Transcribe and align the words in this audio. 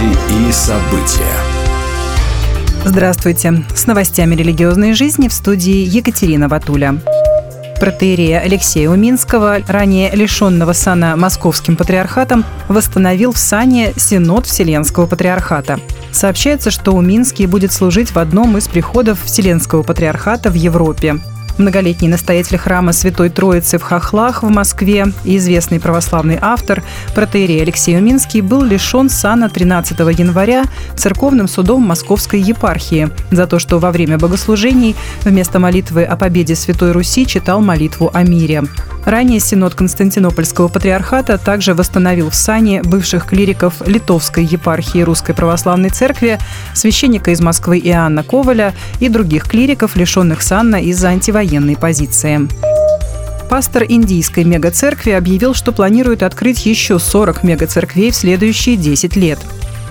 Новости 0.00 0.48
и 0.48 0.52
события. 0.52 1.36
Здравствуйте. 2.84 3.64
С 3.74 3.86
новостями 3.86 4.34
религиозной 4.34 4.94
жизни 4.94 5.28
в 5.28 5.32
студии 5.32 5.84
Екатерина 5.84 6.48
Ватуля. 6.48 7.00
Протеерея 7.78 8.40
Алексея 8.40 8.90
Уминского, 8.90 9.58
ранее 9.66 10.10
лишенного 10.14 10.72
сана 10.72 11.16
Московским 11.16 11.76
патриархатом, 11.76 12.44
восстановил 12.68 13.32
в 13.32 13.38
сане 13.38 13.92
Синод 13.96 14.46
Вселенского 14.46 15.06
патриархата. 15.06 15.80
Сообщается, 16.12 16.70
что 16.70 16.92
Уминский 16.92 17.46
будет 17.46 17.72
служить 17.72 18.12
в 18.12 18.18
одном 18.18 18.56
из 18.56 18.68
приходов 18.68 19.22
Вселенского 19.24 19.82
патриархата 19.82 20.50
в 20.50 20.54
Европе. 20.54 21.20
Многолетний 21.60 22.08
настоятель 22.08 22.56
храма 22.56 22.94
Святой 22.94 23.28
Троицы 23.28 23.76
в 23.76 23.82
Хохлах 23.82 24.42
в 24.42 24.48
Москве 24.48 25.12
и 25.26 25.36
известный 25.36 25.78
православный 25.78 26.38
автор 26.40 26.82
протеерей 27.14 27.60
Алексей 27.60 27.98
Уминский 27.98 28.40
был 28.40 28.62
лишен 28.62 29.10
сана 29.10 29.50
13 29.50 29.98
января 30.18 30.64
церковным 30.96 31.48
судом 31.48 31.82
Московской 31.82 32.40
епархии 32.40 33.10
за 33.30 33.46
то, 33.46 33.58
что 33.58 33.78
во 33.78 33.90
время 33.90 34.16
богослужений 34.16 34.96
вместо 35.20 35.58
молитвы 35.58 36.04
о 36.04 36.16
победе 36.16 36.54
Святой 36.54 36.92
Руси 36.92 37.26
читал 37.26 37.60
молитву 37.60 38.10
о 38.14 38.22
мире. 38.22 38.62
Ранее 39.04 39.40
Синод 39.40 39.74
Константинопольского 39.74 40.68
патриархата 40.68 41.38
также 41.38 41.74
восстановил 41.74 42.30
в 42.30 42.34
сане 42.34 42.82
бывших 42.82 43.26
клириков 43.26 43.74
Литовской 43.86 44.44
епархии 44.44 45.00
Русской 45.00 45.34
Православной 45.34 45.88
Церкви, 45.88 46.38
священника 46.74 47.30
из 47.30 47.40
Москвы 47.40 47.78
Иоанна 47.78 48.22
Коваля 48.22 48.74
и 48.98 49.08
других 49.08 49.48
клириков, 49.48 49.96
лишенных 49.96 50.42
сана 50.42 50.76
из-за 50.76 51.08
антивоенной 51.50 51.76
позиции 51.76 52.48
пастор 53.48 53.84
индийской 53.88 54.44
мегацеркви 54.44 55.10
объявил, 55.10 55.54
что 55.54 55.72
планирует 55.72 56.22
открыть 56.22 56.66
еще 56.66 57.00
40 57.00 57.42
мегацерквей 57.42 58.12
в 58.12 58.14
следующие 58.14 58.76
10 58.76 59.16
лет. 59.16 59.40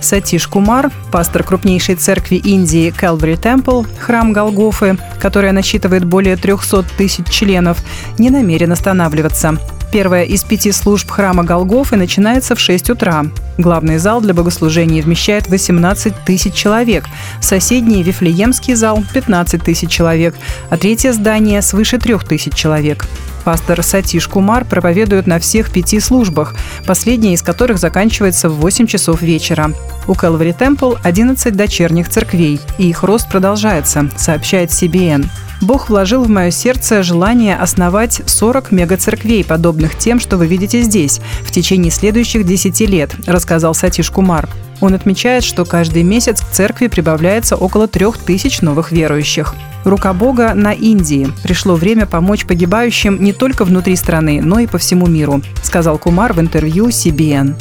Сатиш 0.00 0.48
Кумар, 0.48 0.90
пастор 1.12 1.44
крупнейшей 1.44 1.96
церкви 1.96 2.36
Индии 2.36 2.92
Calvary 2.98 3.38
Temple, 3.38 3.86
храм 3.98 4.32
Голгофы, 4.32 4.96
которая 5.20 5.52
насчитывает 5.52 6.06
более 6.06 6.36
300 6.36 6.84
тысяч 6.96 7.28
членов, 7.28 7.76
не 8.18 8.30
намерен 8.30 8.72
останавливаться. 8.72 9.58
Первая 9.92 10.24
из 10.24 10.42
пяти 10.42 10.72
служб 10.72 11.10
храма 11.10 11.44
Голгофы 11.44 11.96
начинается 11.96 12.54
в 12.54 12.60
6 12.60 12.88
утра. 12.88 13.26
Главный 13.58 13.98
зал 13.98 14.22
для 14.22 14.32
богослужения 14.32 15.02
вмещает 15.02 15.48
18 15.48 16.14
тысяч 16.24 16.54
человек, 16.54 17.04
соседний 17.42 18.02
Вифлеемский 18.02 18.72
зал– 18.72 19.04
15 19.12 19.62
тысяч 19.62 19.90
человек, 19.90 20.34
а 20.70 20.78
третье 20.78 21.12
здание– 21.12 21.60
свыше 21.62 21.98
3 21.98 22.20
тысяч 22.26 22.54
человек. 22.54 23.06
Пастор 23.44 23.82
Сатиш 23.82 24.28
Кумар 24.28 24.64
проповедует 24.64 25.26
на 25.26 25.38
всех 25.38 25.70
пяти 25.70 26.00
службах, 26.00 26.54
последняя 26.86 27.34
из 27.34 27.42
которых 27.42 27.78
заканчивается 27.78 28.48
в 28.48 28.54
8 28.56 28.86
часов 28.86 29.22
вечера. 29.22 29.72
У 30.06 30.12
Calvary 30.12 30.56
Temple 30.56 30.98
11 31.02 31.54
дочерних 31.56 32.08
церквей, 32.08 32.60
и 32.78 32.88
их 32.88 33.02
рост 33.02 33.28
продолжается, 33.28 34.08
сообщает 34.16 34.70
CBN. 34.70 35.26
Бог 35.60 35.88
вложил 35.88 36.24
в 36.24 36.28
мое 36.28 36.50
сердце 36.50 37.02
желание 37.02 37.56
основать 37.56 38.22
40 38.26 38.72
мегацерквей, 38.72 39.44
подобных 39.44 39.96
тем, 39.96 40.18
что 40.18 40.36
вы 40.36 40.46
видите 40.46 40.82
здесь, 40.82 41.20
в 41.42 41.52
течение 41.52 41.92
следующих 41.92 42.44
10 42.44 42.80
лет, 42.88 43.14
рассказал 43.26 43.74
Сатиш 43.74 44.10
Кумар. 44.10 44.48
Он 44.82 44.94
отмечает, 44.94 45.44
что 45.44 45.64
каждый 45.64 46.02
месяц 46.02 46.40
к 46.40 46.50
церкви 46.50 46.88
прибавляется 46.88 47.54
около 47.54 47.86
трех 47.86 48.18
тысяч 48.18 48.62
новых 48.62 48.90
верующих. 48.90 49.54
Рука 49.84 50.12
Бога 50.12 50.54
на 50.54 50.72
Индии. 50.72 51.28
Пришло 51.44 51.76
время 51.76 52.04
помочь 52.04 52.44
погибающим 52.44 53.22
не 53.22 53.32
только 53.32 53.64
внутри 53.64 53.94
страны, 53.94 54.40
но 54.42 54.58
и 54.58 54.66
по 54.66 54.78
всему 54.78 55.06
миру, 55.06 55.40
сказал 55.62 55.98
Кумар 55.98 56.32
в 56.32 56.40
интервью 56.40 56.88
CBN. 56.88 57.54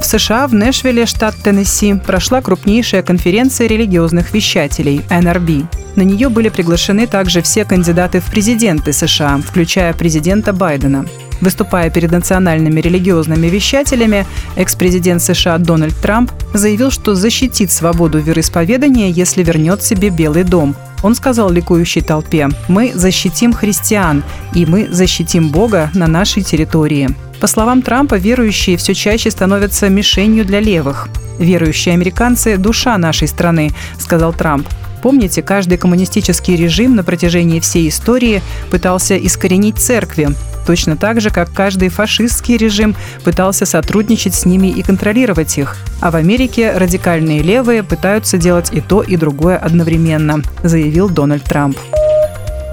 В 0.00 0.04
США, 0.04 0.48
в 0.48 0.54
Нэшвилле, 0.54 1.06
штат 1.06 1.36
Теннесси, 1.36 1.94
прошла 1.94 2.42
крупнейшая 2.42 3.02
конференция 3.02 3.68
религиозных 3.68 4.34
вещателей– 4.34 5.02
NRB. 5.08 5.66
На 5.94 6.02
нее 6.02 6.28
были 6.28 6.48
приглашены 6.48 7.06
также 7.06 7.42
все 7.42 7.64
кандидаты 7.64 8.20
в 8.20 8.24
президенты 8.24 8.92
США, 8.92 9.38
включая 9.38 9.94
президента 9.94 10.52
Байдена. 10.52 11.06
Выступая 11.44 11.90
перед 11.90 12.10
национальными 12.10 12.80
религиозными 12.80 13.48
вещателями, 13.48 14.26
экс-президент 14.56 15.20
США 15.20 15.58
Дональд 15.58 15.94
Трамп 16.00 16.32
заявил, 16.54 16.90
что 16.90 17.14
защитит 17.14 17.70
свободу 17.70 18.18
вероисповедания, 18.18 19.08
если 19.08 19.42
вернет 19.42 19.82
себе 19.82 20.08
Белый 20.08 20.44
дом. 20.44 20.74
Он 21.02 21.14
сказал 21.14 21.50
ликующей 21.50 22.00
толпе, 22.00 22.48
«Мы 22.66 22.92
защитим 22.94 23.52
христиан, 23.52 24.22
и 24.54 24.64
мы 24.64 24.88
защитим 24.90 25.50
Бога 25.50 25.90
на 25.92 26.06
нашей 26.06 26.42
территории». 26.42 27.10
По 27.42 27.46
словам 27.46 27.82
Трампа, 27.82 28.14
верующие 28.14 28.78
все 28.78 28.94
чаще 28.94 29.30
становятся 29.30 29.90
мишенью 29.90 30.46
для 30.46 30.60
левых. 30.60 31.08
«Верующие 31.38 31.92
американцы– 31.92 32.56
душа 32.58 32.96
нашей 32.96 33.28
страны»,– 33.28 33.70
сказал 33.98 34.32
Трамп. 34.32 34.66
Помните, 35.04 35.42
каждый 35.42 35.76
коммунистический 35.76 36.56
режим 36.56 36.96
на 36.96 37.04
протяжении 37.04 37.60
всей 37.60 37.90
истории 37.90 38.40
пытался 38.70 39.18
искоренить 39.18 39.76
церкви, 39.76 40.30
точно 40.66 40.96
так 40.96 41.20
же, 41.20 41.28
как 41.28 41.52
каждый 41.52 41.90
фашистский 41.90 42.56
режим 42.56 42.96
пытался 43.22 43.66
сотрудничать 43.66 44.34
с 44.34 44.46
ними 44.46 44.68
и 44.68 44.82
контролировать 44.82 45.58
их. 45.58 45.76
А 46.00 46.10
в 46.10 46.16
Америке 46.16 46.72
радикальные 46.72 47.42
левые 47.42 47.82
пытаются 47.82 48.38
делать 48.38 48.70
и 48.72 48.80
то, 48.80 49.02
и 49.02 49.16
другое 49.16 49.58
одновременно, 49.58 50.40
заявил 50.62 51.10
Дональд 51.10 51.44
Трамп. 51.44 51.76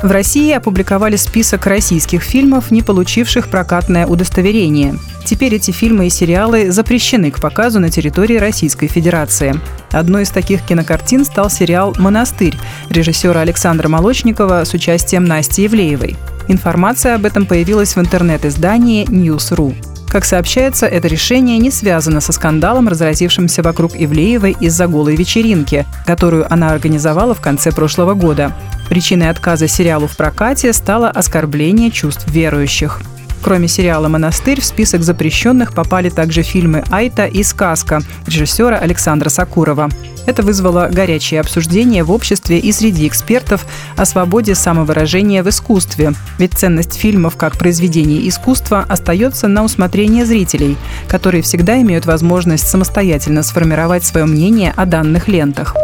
В 0.02 0.10
России 0.10 0.54
опубликовали 0.54 1.18
список 1.18 1.66
российских 1.66 2.24
фильмов, 2.24 2.72
не 2.72 2.82
получивших 2.82 3.50
прокатное 3.50 4.08
удостоверение. 4.08 4.96
Теперь 5.26 5.56
эти 5.56 5.72
фильмы 5.72 6.08
и 6.08 6.10
сериалы 6.10 6.72
запрещены 6.72 7.30
к 7.30 7.42
показу 7.42 7.82
на 7.82 7.90
территории 7.90 8.38
Российской 8.38 8.88
Федерации. 8.88 9.60
Одной 9.92 10.24
из 10.24 10.30
таких 10.30 10.64
кинокартин 10.66 11.26
стал 11.26 11.50
сериал 11.50 11.94
«Монастырь» 11.98 12.58
режиссера 12.90 13.42
Александра 13.42 13.88
Молочникова 13.88 14.64
с 14.64 14.74
участием 14.74 15.26
Насти 15.26 15.64
Евлеевой. 15.64 16.16
Информация 16.48 17.16
об 17.16 17.26
этом 17.26 17.46
появилась 17.46 17.96
в 17.96 18.00
интернет-издании 18.00 19.06
News.ru. 19.06 19.76
Как 20.12 20.26
сообщается, 20.26 20.88
это 20.88 21.08
решение 21.08 21.58
не 21.58 21.72
связано 21.72 22.20
со 22.20 22.34
скандалом, 22.34 22.90
разразившимся 22.90 23.64
вокруг 23.64 23.94
Ивлеевой 23.96 24.58
из-за 24.60 24.88
голой 24.88 25.16
вечеринки, 25.16 25.86
которую 26.06 26.52
она 26.52 26.72
организовала 26.72 27.34
в 27.34 27.40
конце 27.40 27.72
прошлого 27.72 28.14
года. 28.14 28.54
Причиной 28.90 29.30
отказа 29.30 29.70
сериалу 29.70 30.08
в 30.08 30.18
прокате 30.18 30.74
стало 30.74 31.10
оскорбление 31.10 31.92
чувств 31.92 32.28
верующих. 32.28 33.00
Кроме 33.44 33.68
сериала 33.68 34.08
«Монастырь» 34.08 34.62
в 34.62 34.66
список 34.66 35.04
запрещенных 35.04 35.74
попали 35.74 36.10
также 36.10 36.44
фильмы 36.44 36.84
«Айта» 36.92 37.26
и 37.26 37.44
«Сказка» 37.44 38.02
режиссера 38.28 38.78
Александра 38.78 39.30
Сакурова. 39.30 39.90
Это 40.28 40.44
вызвало 40.44 40.90
горячее 40.92 41.40
обсуждение 41.40 42.04
в 42.04 42.12
обществе 42.12 42.60
и 42.60 42.72
среди 42.72 43.08
экспертов 43.08 43.66
о 43.98 44.06
свободе 44.06 44.54
самовыражения 44.54 45.42
в 45.42 45.50
искусстве. 45.50 46.14
Ведь 46.38 46.54
ценность 46.54 46.94
фильмов 46.94 47.36
как 47.36 47.58
произведений 47.58 48.30
искусства 48.30 48.86
остается 48.88 49.48
на 49.48 49.64
усмотрение 49.64 50.26
зрителей, 50.26 50.78
которые 51.08 51.42
всегда 51.42 51.82
имеют 51.82 52.06
возможность 52.06 52.68
самостоятельно 52.68 53.42
сформировать 53.42 54.04
свое 54.04 54.28
мнение 54.28 54.74
о 54.78 54.86
данных 54.86 55.28
лентах. 55.28 55.76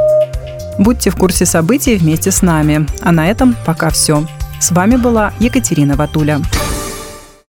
Будьте 0.78 1.10
в 1.10 1.16
курсе 1.16 1.48
событий 1.48 1.96
вместе 1.96 2.30
с 2.30 2.44
нами. 2.44 2.86
А 3.02 3.12
на 3.12 3.28
этом 3.28 3.56
пока 3.66 3.90
все. 3.90 4.28
С 4.60 4.72
вами 4.72 4.96
была 4.96 5.34
Екатерина 5.40 5.96
Ватуля. 5.96 6.40